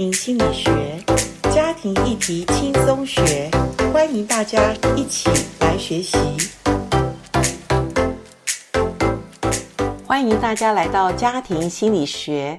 [0.00, 0.70] 心理学，
[1.52, 3.50] 家庭议题轻松学，
[3.92, 5.28] 欢迎大家一起
[5.60, 6.16] 来学习。
[10.06, 12.58] 欢迎大家来到家庭心理学。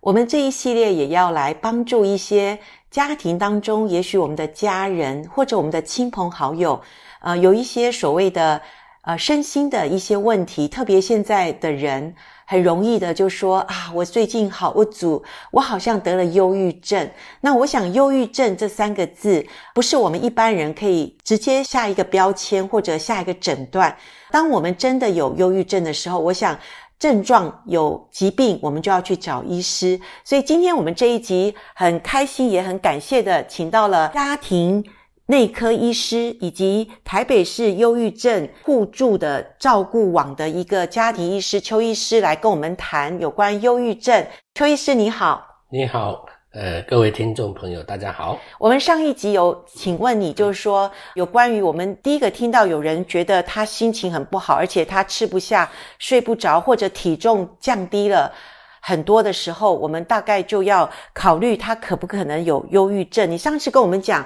[0.00, 2.56] 我们这一系列也要来帮助一些
[2.88, 6.80] 家庭当中，也许我们的家人或者我们的亲朋好友，
[7.20, 8.62] 呃，有一些所谓的
[9.02, 12.14] 呃身心的一些问题，特别现在的人。
[12.46, 17.10] 很容易的就说啊，我最近好不足，我好像得了忧郁症。
[17.40, 23.94] 那我想，忧郁症这三个字不是我们一般人可以直接下一个标签或者下一个诊断。
[24.30, 26.56] 当我们真的有忧郁症的时候，我想
[26.98, 30.00] 症状有疾病，我们就要去找医师。
[30.24, 34.84] 所以今天我们这一集很开心，也很感谢的，请到了家庭。
[35.28, 44.24] 内科医师以及台北市忧郁症互助的照顾网的一个家庭医师邱医师来跟我们谈有关忧郁症。
[44.54, 48.38] 邱医师你好，你好，呃，各位听众朋友大家好。
[48.56, 58.32] 我们上一集有请问你，就是说有关于我们第一个听到有人觉得他心情很不好，而且他吃不下、睡不着，或者体重降低了
[58.80, 63.28] 很多的时候，我们大概就要考虑他可不可能有忧郁症。
[63.28, 64.24] 你上次跟我们讲。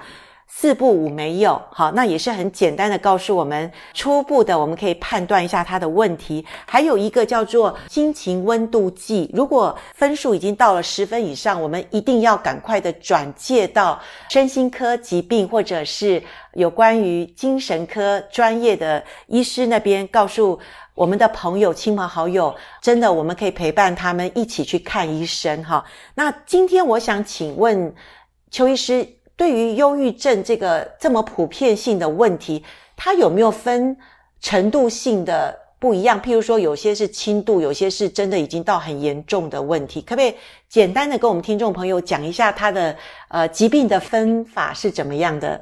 [0.53, 6.45] 四不五没有，好，那也是很简单的告诉我们初步的，我们可以判断一下他的问题。
[6.67, 16.23] 还有一个叫做心情温度计，如果分数已经到了十分以上，我们一定要赶快的转介到身心科疾病或者是
[16.55, 20.59] 有关于精神科专业的医师那边，告诉
[20.95, 25.83] 我们的朋友、亲朋好友，真的我们可以陪伴他们一起去看医生哈。
[26.17, 27.95] 那今天我想请问
[28.51, 29.20] 邱医师。
[29.41, 32.63] 对于忧郁症这个这么普遍性的问题，
[32.95, 33.97] 它有没有分
[34.39, 36.21] 程度性的不一样？
[36.21, 40.03] 譬如说，有些是轻度，有些是真的已经到很严重的问题。
[40.03, 40.35] 可不可以
[40.69, 42.95] 简单的跟我们听众朋友讲一下它的
[43.29, 45.59] 呃疾病的分法是怎么样的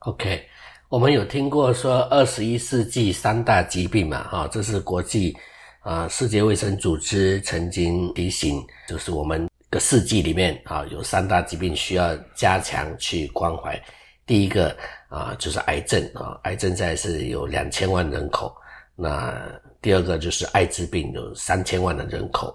[0.00, 0.42] ？OK，
[0.88, 4.24] 我们有听过说二十一世纪三大疾病嘛？
[4.24, 5.36] 哈，这是国际
[5.82, 9.51] 啊世界卫生组织曾经提醒，就是我们。
[9.72, 13.80] 个世纪里面啊，有三大疾病需要加强去关怀。
[14.26, 14.76] 第一个
[15.08, 18.54] 啊，就是癌症啊，癌症在是有两千万人口。
[18.94, 19.34] 那
[19.80, 22.54] 第二个就是艾滋病，有三千万的人口。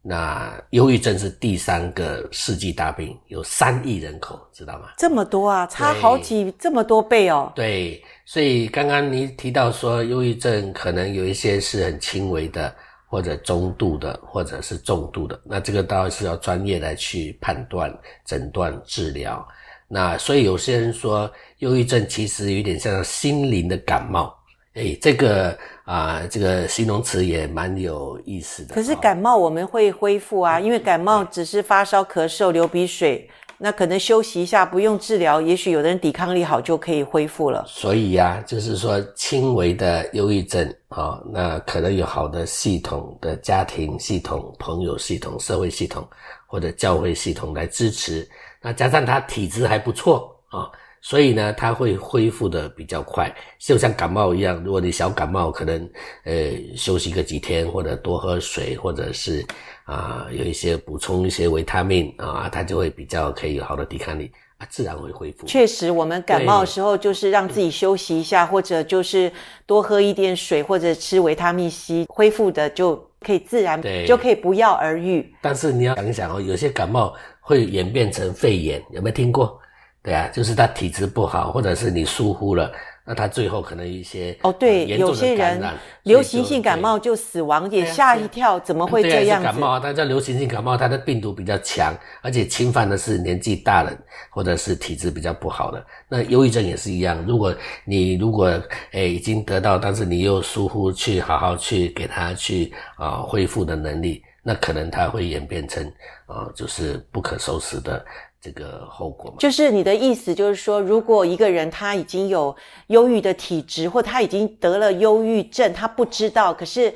[0.00, 4.88] 那忧郁症是第三个世纪大病，有三亿人口，知道吗？
[4.96, 7.52] 这么多啊，差好几这么多倍哦。
[7.54, 12.74] 对，所以刚刚你提到说，忧郁症可能有一些是很轻微的。
[13.14, 19.46] 或者中度的，或者是重度的，那这个当然是要专业来去判断、诊断、治疗。
[19.86, 24.36] 那所以有些人说，忧郁症其实有点像心灵的感冒。
[24.72, 28.74] 诶，这个啊、呃，这个形容词也蛮有意思的。
[28.74, 33.30] 可是感冒我们会恢复啊，因为感冒只是发烧、咳嗽、流鼻水。
[33.58, 37.64] 那可能休息一下，不用治疗，也许有的人抵抗力好就可以恢复了。
[37.68, 46.06] 所以呀、就是说轻微的忧郁症啊、那可能有好的系统的家庭系统、朋友系统、社会系统
[46.46, 48.28] 或者教会系统来支持。
[48.60, 50.70] 那加上他体质还不错啊。
[51.04, 54.64] 所以呢，它会恢复的比较快，就像感冒一样。
[54.64, 55.86] 如果你小感冒，可能
[56.24, 56.34] 呃
[56.74, 59.44] 休息个几天，或者多喝水，或者是
[59.84, 65.46] 啊、呃、有一些补充一些维他命啊，它就会比较可以有好的抵抗力啊，自然会恢复。
[65.46, 69.30] 确实，我们感冒的时候就是让自己休息一下，或者就是
[69.66, 75.34] 多喝一点水，或者吃维他命 C，恢复的就可以自然，对，就可以不药而愈。
[75.42, 79.60] 但是你要想一想哦，有些感冒会演变成肺炎，有没有听过？
[80.04, 82.70] 对啊，就是他体质不好，或者是你疏忽了，
[83.06, 85.64] 那他最后可能一些哦，对，呃、有些人
[86.02, 89.46] 流行性感冒就死亡，也吓一跳，怎么会这样子？
[89.48, 93.98] 啊，感冒啊，但叫流行性感冒，它的病毒比较强，而且侵犯的是年纪大人
[94.28, 95.82] 或者是体质比较不好的。
[96.06, 97.54] 那忧郁症也是一样，如果
[97.86, 105.82] 你如果诶已经得到，但是你又疏忽去好好去给他去啊、呃、恢复的能力，那可能他会演变成
[106.26, 108.04] 啊、呃、就是不可收拾的。
[108.44, 112.54] 这个后果嘛，就是你的意思，就是说，如果一个人他已经有
[112.88, 116.92] 忧郁的体质，或他已经得了忧郁症，他不知道，可是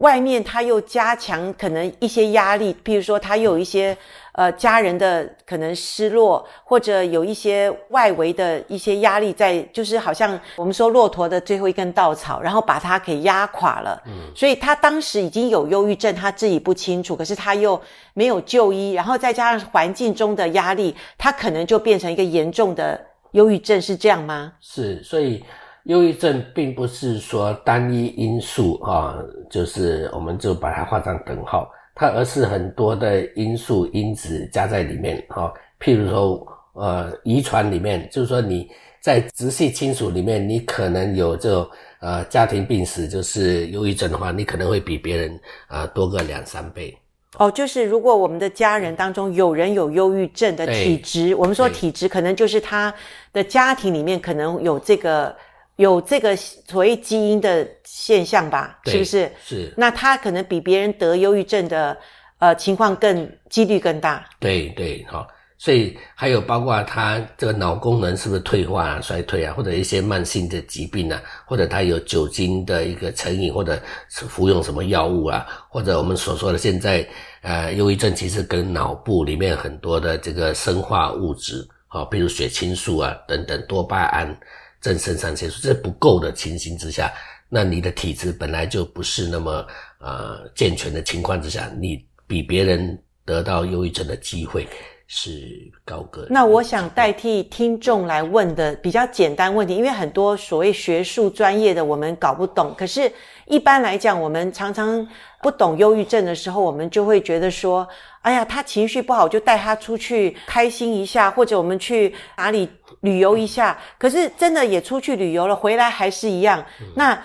[0.00, 3.96] 外面他又加强可能一些压力，譬如说他又有一些。
[4.32, 14.00] 呃，家人的可能失落，或者有一些外围的一些压力在，就是好像我们说骆驼的最后一根稻草，然后把它给压垮了。
[14.06, 17.78] 嗯，所以他当时已经有忧郁症，他自己不清楚，可是他又
[18.14, 22.98] 没有就医，然后再加上环境中的压力，他可能就变成一个严重的
[23.32, 24.52] 忧郁症，是这样吗？
[24.60, 25.44] 是，所以
[25.84, 29.16] 忧郁症并不是说单一因素啊，
[29.50, 31.70] 就是我们就把它画上等号。
[31.94, 35.52] 它而是很多的因素因子加在里面哈。
[35.78, 41.68] 譬如说，呃，遗传里面，就是说你在直系亲属里面，你可能有这种
[42.00, 45.34] 呃家庭病史，就是忧郁症的话，你可能会比别人
[45.66, 46.96] 啊、呃、多个两三倍。
[47.38, 52.92] 哦，就是如果我们的家人当中有人有忧郁症的体质，我们说体质可能就是他
[53.32, 55.34] 的家庭里面可能有这个
[55.80, 59.32] 有这个所谓基因的现象吧，是不是？
[59.42, 59.72] 是。
[59.78, 61.96] 那他可能比别人得忧郁症的
[62.38, 64.28] 呃情况更几率更大。
[64.38, 65.26] 对对，好。
[65.56, 73.78] 所以还有包括他这个脑功能是不是退化啊、衰退啊，或者一些慢性的疾病啊，或者他有酒精的一个成瘾，或者
[74.08, 77.06] 是服用什么药物啊，或者我们所说的现在
[77.42, 84.34] 呃忧郁症其实跟脑部里面很多的这个生化物质啊，比如血清素啊等等多巴胺、
[84.80, 87.12] 正肾上腺素这不够的情形之下，
[87.48, 89.66] 那你的体质本来就不是那么
[89.98, 94.66] 呃健全的情况之下，你比别人得到忧郁症的机会。
[95.12, 96.24] 是高个。
[96.30, 102.72] 那我想代替听众来问的比较简单问题，因为很多所谓学术专业的我们搞不懂。
[102.78, 103.10] 可是，
[103.46, 105.04] 一般来讲，我们常常
[105.42, 107.88] 不懂忧郁症的时候，我们就会觉得说
[108.22, 112.68] ：“哎呀，他情绪不好，就带他出去开心一下，或者我们去哪里
[113.00, 116.64] 旅游一下。”可是真的也出去旅游了，回来还是一样。
[116.96, 117.20] 那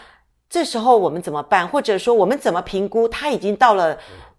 [0.50, 1.68] 这时候我们怎么办？
[1.68, 3.98] 或者说我们怎么评估他已经到了？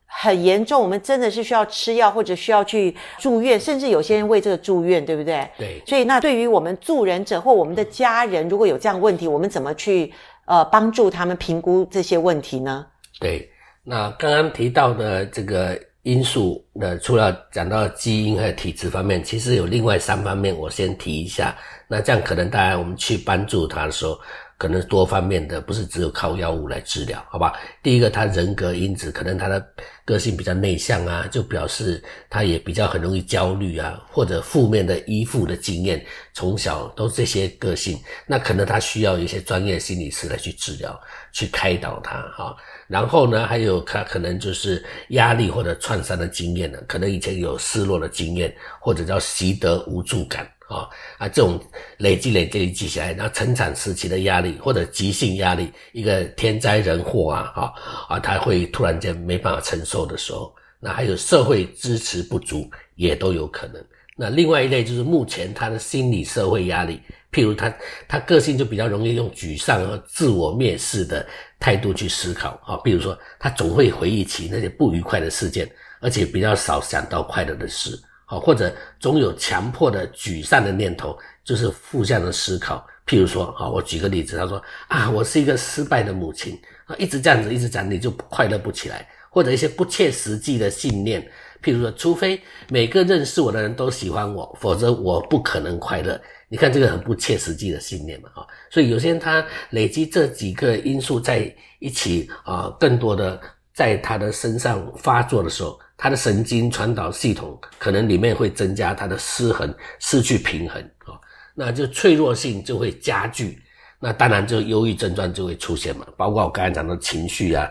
[0.08, 5.46] 很严重，我们真的是需要吃药，或者需要去住院，甚至有些人为这个住院，对不对？
[5.58, 5.82] 对。
[5.84, 10.10] 所以，那对于我们助人者或我们的家人，如果有这样问题，我们怎么去
[10.46, 12.86] 呃帮助他们评估这些问题呢？
[13.20, 13.50] 对。
[13.82, 21.52] 那刚刚提到的这个因素的，除了讲到基因和体质方面，其实有另外三方面，我先提一下。
[21.88, 24.16] 那这样可能大家我们去帮助他的时候。
[24.58, 27.52] 可能多方面的，不是只有靠药物来治疗，好吧？
[27.82, 29.64] 第一个，他人格因子，可能他的
[30.04, 40.98] 个性比较内向啊，就表示他也比较很容易焦虑啊，或者负面的依附的经验，从小都这些个性，那可能他需要一些专业心理师来去治疗，
[41.32, 42.56] 去开导他哈。
[42.88, 50.50] 然后呢，还有他可能就是压力或者创伤的经验呢，可能以前有失落的经验，或者叫习得无助感。
[50.68, 51.60] 啊啊，这种
[51.98, 57.74] 累积累积累积起来，然后成长时期的压力或者急性压力，一个天灾人祸啊，哈
[58.08, 63.84] 啊，他会突然间没办法承受的时候，那还有社会支持不足也都有可能。
[64.18, 67.72] 那另外一类就是目前他的心理社会压力，譬如他
[68.08, 71.26] 他个性就比较容易用沮丧和自我蔑视的
[71.60, 75.70] 态度去思考啊，比如说他总会回忆起那些不愉快的事件，
[76.00, 77.90] 而且比较少想到快乐的事。
[78.28, 82.84] 好，或者总有强迫的沮丧的念头，就是负向的思考。
[83.06, 89.08] 譬如说，好，我举个例子，他说啊，我是一个失败的母亲啊，一直这样子，一直讲，你就快乐不起来。
[89.30, 91.22] 或者一些不切实际的信念，
[91.62, 96.20] 譬如说，除非每个认识我的人都喜欢我，否则我不可能快乐。
[96.48, 103.40] 你看这个很不切实际的信念嘛，啊，所以有些人他累积这几个因素在一起啊，更多的
[103.72, 105.78] 在他的身上发作的时候。
[105.96, 111.18] 他的神经传导系统可能里面会增加他的失衡，失去平衡啊，
[111.54, 113.58] 那就脆弱性就会加剧，
[113.98, 117.70] 那当然就忧郁症状就会出现嘛，包括我刚才讲的情绪啊，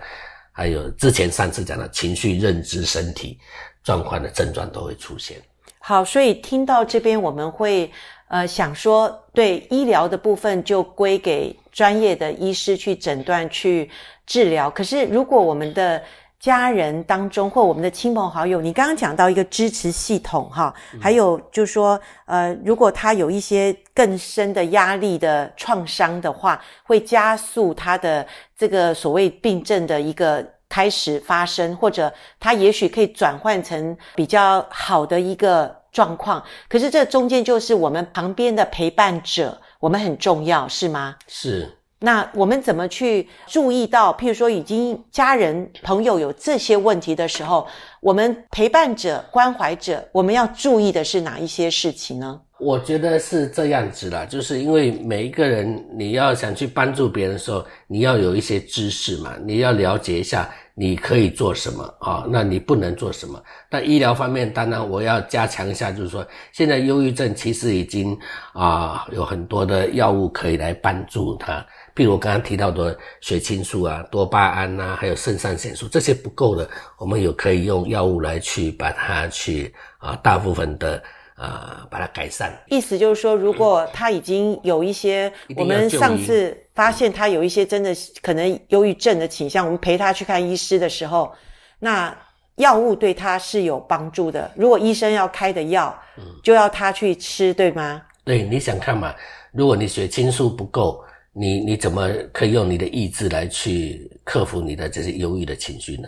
[0.51, 3.37] 还有之前上次讲的情绪、认知、身体
[3.83, 5.37] 状况的症状都会出现。
[5.79, 7.91] 好，所以听到这边我们会
[8.27, 13.87] 呃想说，对医疗的部分就归给专业的医师去诊断、去
[14.25, 14.67] 治疗。
[14.67, 16.01] 可是如果我们的
[16.45, 20.71] 家人当中或我们的亲朋好友，你刚刚讲到一个支持系统哈，
[21.01, 28.23] 还有就是说，呃，如果他有一些更深的压力的创伤的话，会加速他的
[28.55, 36.43] 这个所谓病症的一个开始发生，或者他也许可以转换成比较好的一个状况。
[36.69, 41.15] 可是这中间就是我们旁边的陪伴者，我们很重要，是吗？
[41.27, 41.75] 是。
[42.05, 47.65] 那我们怎么去注意到，譬如说已经家人朋友有这些问题的时候，
[47.99, 52.39] 我们陪伴者、关怀者，我们要注意的是哪一些事情呢？
[52.59, 63.41] 我觉得是这样子啦，就是因为每一个人，你要想去帮助别人的时候，你要有一些知识嘛，你要了解一下你可以做什么啊、那你不能做什么。
[63.69, 68.17] 那医疗方面，当然我要加强一下，就是说，现在忧郁症其实已经
[68.53, 71.65] 啊有很多的药物可以来帮助他。
[71.95, 81.01] 譬如我刚刚提到的血清素啊、多巴胺啊，还有肾上腺素，这些不够的，我们有可以用药物来去把它去啊，大部分的
[81.35, 82.53] 啊把它改善。
[82.67, 91.33] 意思就是说，如果他已经有一些，我们上次发现他有一些真的可能忧郁症的倾向，我们陪他去看医师的时候，
[91.79, 92.13] 那
[92.55, 94.51] 药物对他是有帮助的。
[94.57, 98.01] 如果医生要开的药，嗯，就要他去吃，对吗？
[98.25, 99.15] 对，你想看嘛？
[99.53, 101.04] 如果你血清素不够，
[101.37, 106.07] 你你怎么可以用你的意志来去克服你的这些忧郁的情绪呢？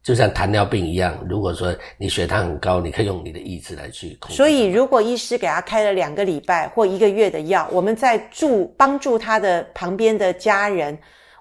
[0.00, 4.36] 就像糖尿病一样，如果说你血糖很高，你可以用你的意志来去控制。
[4.36, 10.96] 所以，如果医师给他开了两个礼拜或一个月的药，我们在助帮助他的旁边的家人，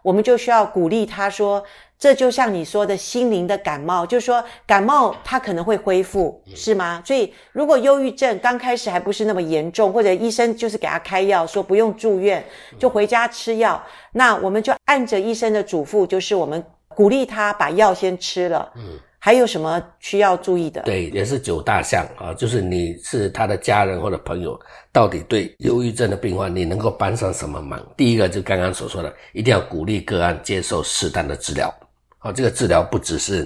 [0.08, 1.62] 我们就需要鼓励他说
[2.00, 12.42] ：“这就像你说的心灵的感冒，就是说感冒他可能会恢复，是吗？”所以，如果忧郁症刚开始还不是那么严重，或者医生就是给他开药说不用住院，
[12.80, 13.84] 就回家吃药，
[14.14, 16.64] 那我们就按着医生的嘱咐，就是我们。
[16.98, 18.72] 鼓励他把药先吃了。
[18.76, 18.82] 嗯，
[19.28, 20.82] 还有什么需要注意的？
[20.84, 24.58] 对，也是九大项啊，就是你是他的家人或者朋友，
[24.90, 27.78] 到底对忧郁症的病患，你能够帮上什么忙？
[27.98, 31.68] 第一个就刚刚所说的，一定要鼓励个案接受适当的治疗。
[32.20, 33.46] 啊，这个治疗不只是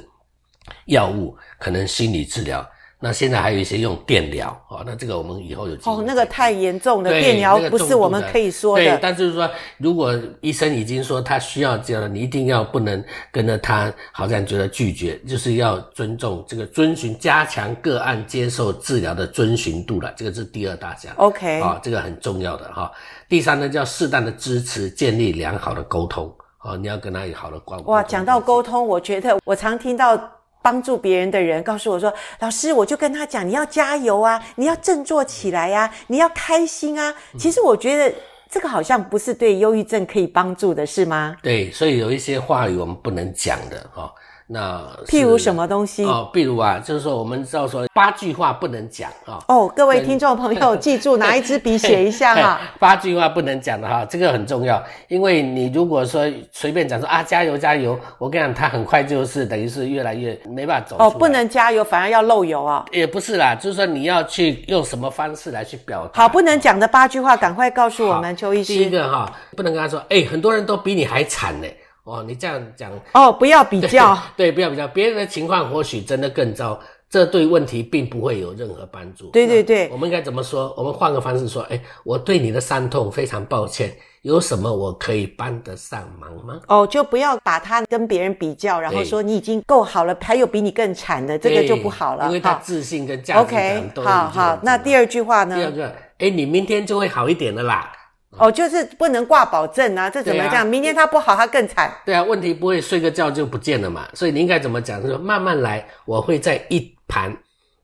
[0.86, 2.64] 药物，可能心理治疗。
[3.04, 8.84] 那现在还有一些用电疗啊，那这个我们以后有哦，那个太严重了电疗不是我们可以说的。
[8.84, 21.12] 对，但是说如果医生已经说他需要这样，你一定要不能跟着他，好像觉得拒绝，就是要尊重这个遵循，加强个案接受治疗的遵循度了，这个是第二大项。
[21.16, 22.92] OK，啊，这个很重要的哈。
[23.28, 27.84] 第三呢，叫适当的支持，建立良好的沟通啊，你要跟他有好的关。
[27.86, 30.22] 哇，讲到沟通，我觉得我常听到。
[30.62, 38.14] 帮助别人的人告诉我说：“老师，我就跟他讲，你要加油啊，你要振作起来呀，你要开心啊。”其实我觉得
[38.50, 41.36] 这个好像不是对忧郁症可以帮助的，是吗？
[41.42, 44.14] 对，所以有一些话语我们不能讲的哈。
[44.54, 46.30] 那譬如什么东西哦？
[46.34, 49.40] 譬如啊，就是说我们知道说八句话不能讲啊。
[49.48, 52.60] 哦，各位听众朋友，记住拿一支笔写一下哈。
[52.78, 60.98] 八句话不能讲的哈，这个很重要，因为你如果说随便讲说啊加油加油，我跟你讲，他很快就是等于是越来越没办法走。
[61.00, 62.86] 哦，不能加油，反而要漏油啊。
[62.92, 66.24] 也不是啦，就是说你要去用什么方式来去表达。
[66.24, 68.74] 好，不能讲的八句话，赶快告诉我们邱医师。
[68.74, 71.68] 第一个哈，不能跟他说，哎，很多人都比你还惨呢。
[72.04, 76.80] 哦，你这样讲哦，不要比较， 对，对，不要比较，别人的情况或许真的更糟，
[77.10, 79.28] 这对问题并不会有任何帮助。
[79.28, 80.74] 对对对，我们应该怎么说？
[80.76, 86.60] 我们换个方式说，哎，我对你的伤痛非常抱歉，有什么我可以帮得上忙吗？
[86.68, 92.26] 哦，就不要把他跟别人比较，然后说你已经够好了，还有比你更惨的，这个就不好了。
[92.26, 94.10] 因为他自信跟价值感都好。
[94.10, 95.56] 好好，那第二句话呢？
[95.56, 97.92] 第二个，哎，你明天就会好一点的啦。
[98.38, 100.62] 哦，就是不能挂保证啊，这怎么讲？
[100.62, 101.94] 啊、明天他不好，他更惨。
[102.06, 105.02] 对啊，问题不会睡个觉就不见了嘛，所以你应该怎么讲？
[105.02, 107.36] 说慢慢来，我会在一旁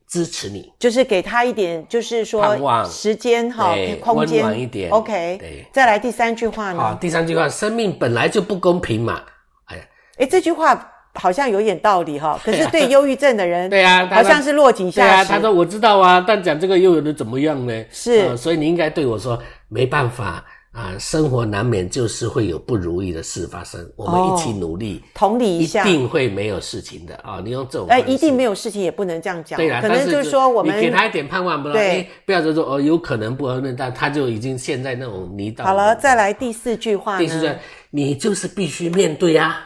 [0.08, 4.90] 支持你，就是给他一点，就是说时间哈，空间，温暖一点。
[4.90, 6.80] OK，对，再来第三句话呢？
[6.80, 9.22] 好，第三句话，生命本来就不公平嘛。
[9.66, 9.84] 哎呀，
[10.20, 15.08] 哎，这句话好像有点道理哈，可是对忧郁症的人， 对啊，好像是落井下石。
[15.10, 17.86] 对啊，他说我知道啊，但讲这个又有的怎么样呢？
[17.92, 19.38] 是、呃，所以你应该对我说。
[19.70, 23.84] 没办法啊，生活难免就是会有不如意的事发生。
[23.96, 27.42] 我们一起努力，哦、同理一下，一定会没有事情的啊！
[27.44, 29.58] 你用这种，哎，一定没有事情也不能这样讲。
[29.58, 35.64] 对啊，可能就是说我们你给他一点盼望，不对，不要就说哦，有可能不可能，但他就已经陷在那种泥沼。
[35.64, 37.18] 好了，再来第四句话。
[37.18, 37.50] 第四句，
[37.90, 39.64] 你就是必须面对啊。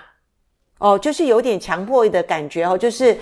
[0.78, 3.18] 哦，就是有点强迫的感觉哦，就是。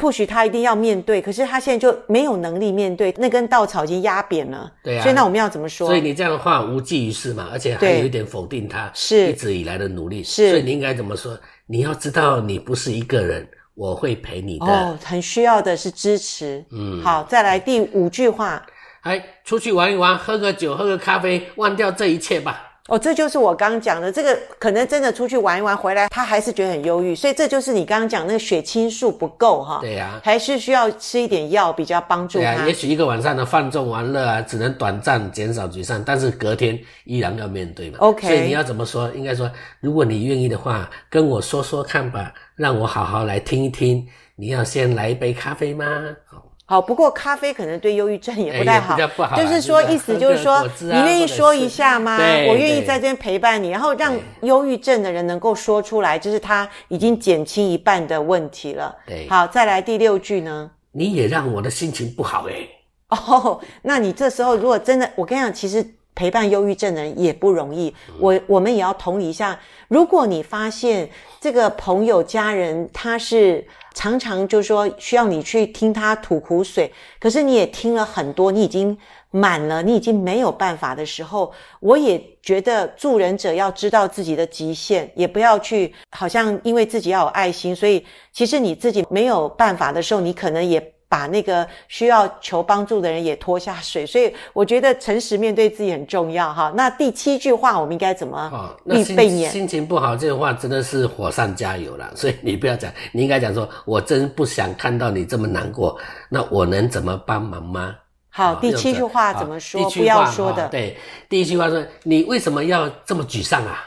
[0.00, 4.72] 或许他一定要面对，可是他现在就没有能力面对，那根稻草已经压扁了。
[4.82, 5.88] 对啊，所以那我们要怎么说？
[5.88, 10.22] 所以你这样的话无济于事嘛，而且还有一点否定他是一直以来的努力。
[10.22, 11.38] 是，所以你应该怎么说？
[11.66, 14.66] 你要知道，你不是一个人，我会陪你的。
[14.66, 16.64] 哦，很需要的是支持。
[16.70, 18.64] 嗯，好，再来第五句话，
[19.02, 22.67] 哎出去玩一玩，喝个酒，喝个咖啡，忘掉这一切吧。
[22.88, 29.78] 哦，这就是我刚刚讲的，这个可能真的出去玩一玩回来，他还是觉得很忧郁，所以这就是你刚刚讲那个血清素不够哈。
[29.82, 32.54] 对呀、啊，还是需要吃一点药比较帮助他。
[32.54, 37.98] 对啊，也许一个晚上的放纵玩乐啊，只能短暂减少沮丧，但是隔天依然要面对嘛。
[38.00, 39.10] OK，所以你要怎么说？
[39.12, 44.08] 应该说，如果你愿意的话，跟我说说看吧，让我好好来听一听。
[44.36, 45.84] 你要先来一杯咖啡吗？
[46.24, 46.47] 好，
[46.82, 52.18] 不过咖啡可能对忧郁症也不太好，欸、不好就是说意思就是说，啊、你愿意说一下吗？
[52.46, 58.94] 我愿意在这边陪伴你，然后让忧郁症的人能够说出来，就是他已经减轻一半的问题了。
[59.06, 60.70] 对，好，再来第六句呢？
[60.92, 62.68] 你也让我的心情不好诶。
[63.08, 65.94] 哦，那你这时候如果真的，我跟你讲，其实。
[66.18, 67.94] 陪伴忧郁症的人也不容易。
[68.18, 69.56] 我我们也要同理一下，
[69.86, 71.08] 如果你发现
[71.40, 78.98] 这个朋友家人他是常常就是说需要你去听他吐苦水，可是你也听了很多，你已经
[79.30, 90.97] 满了，你已经没有办法的时候，我也觉得助人者要知道自己的极限，也不要去好像因为自己要有爱心，所以其实你自己没有办法的时候，你可能也。
[91.08, 96.70] 把那个需要求帮助的人也拖下水，所以我觉得诚实面对自己很重要哈。
[96.76, 99.50] 那第七句话我们应该怎么预备念？
[99.50, 105.98] 心情不好这个话真的是火上加油了，所以你不要讲，你应该讲说：“我真不想看到你这么难过，
[106.28, 107.96] 那我能怎么帮忙吗？”
[108.28, 109.88] 好，第七句话怎么说？
[109.90, 110.68] 不要说的。
[110.68, 110.96] 对，
[111.28, 113.82] 第一句话说：“你为什么要这么沮丧啊？”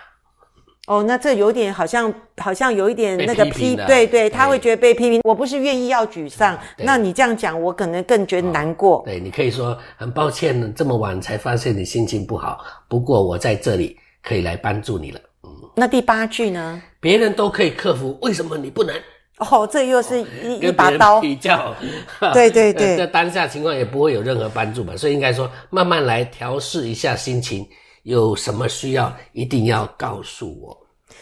[0.87, 5.21] 哦，那这有点好像，好像有一点那个批，批对对，他会觉得被批评。
[5.23, 8.97] 我不是愿意要沮丧，那你这样讲，我可能更觉得难过。
[8.97, 15.19] 哦、对，你可以说很抱歉，这么晚才发现你心情不好，不过我在这里可以来帮助你了。
[15.43, 16.81] 嗯，那第八句呢？
[16.99, 18.95] 别人都可以克服，为什么你不能？
[19.37, 21.75] 哦，这又是一、哦、一把刀比较。
[22.33, 24.97] 对对 对，在当下情况也不会有任何帮助吧？
[24.97, 27.67] 所以应该说，慢慢来调试一下心情，
[28.03, 30.77] 有什么需要一定要告诉我。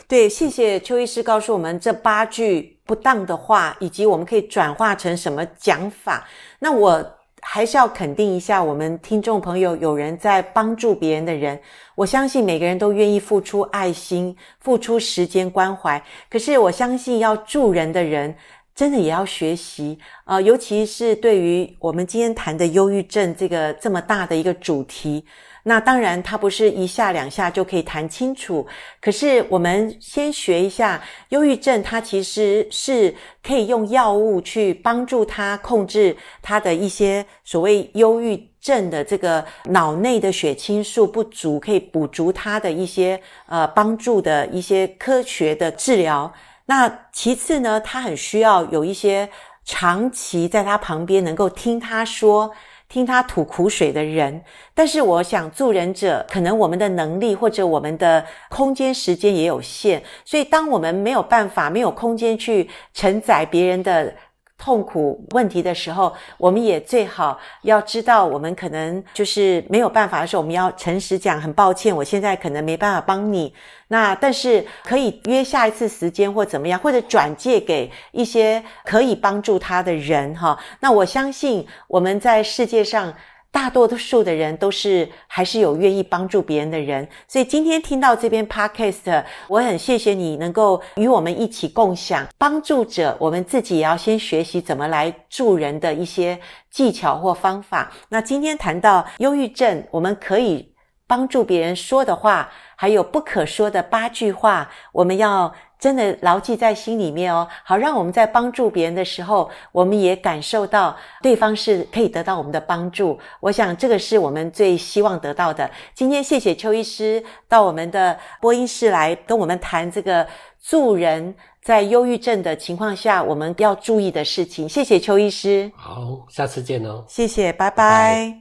[0.07, 6.27] 对，谢谢邱医师告诉我们这八句不当的话，以及我们可以转化成什么讲法。
[6.59, 7.03] 那我
[7.41, 11.59] 还是要肯定一下，我们听众朋友有人在帮助别人的人，
[11.95, 16.03] 我相信每个人都愿意付出爱心、付出时间关怀。
[16.29, 18.35] 可是我相信要助人的人，
[18.75, 25.25] 真的也要学习啊、尤其是对于我们今天谈的忧郁症这个这么大的一个主题。
[25.63, 28.65] 那当然，它不是一下两下就可以谈清楚。
[29.01, 33.13] 可是，我们先学一下，忧郁症它其实是
[33.43, 46.33] 可以用药物去帮助他控制他的一些所谓忧郁症的这个脑内的血清素不足，可以补足他的一些呃帮助的一些科学的治疗。
[46.65, 49.29] 那其次呢，他很需要有一些
[49.65, 52.49] 长期在他旁边能够听他说。
[52.89, 54.43] 听他吐苦水的人，
[54.73, 64.13] 但是我想助人者，可能我们的能力或者我们的空间时间也有限，所以当我们没有办法、没有空间去承载别人的。
[64.59, 73.51] 痛苦问题的时候，我们也最好要知道，我们可能就是没有办法的时候，我们要诚实讲，很抱歉，我现在可能没办法帮你。
[73.87, 80.59] 那但是可以约下一次时间或怎么样，或者转借给一些可以帮助他的人哈。
[80.81, 83.13] 那我相信我们在世界上。
[83.51, 97.91] 大多数的人都是还是有愿意帮助别人的人，所以今天听到这边 podcast，我很谢谢你能够与我们一起共享帮助者，我们自己也要先学习怎么来助人的一些技巧或方法。
[98.09, 100.73] 那今天谈到忧郁症，我们可以
[101.07, 105.53] 帮助别人说的话，还有不可说的八句话，我们要。
[105.79, 113.17] 真的牢记在心里面哦，好让我们在帮助别人的时候，我们也感受到对方是可以得到我们的帮助。
[113.39, 115.71] 我想这个是我们最希望得到的。
[115.93, 120.27] 今天谢谢邱医师到我们的播音室来跟我们谈这个
[120.61, 124.67] 助人在忧郁症的情况下我们要注意的事情。
[124.67, 125.71] 谢谢邱医师。
[125.77, 127.05] 好，下次见哦。
[127.07, 128.35] 谢谢，拜拜。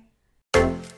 [0.51, 0.98] 拜拜。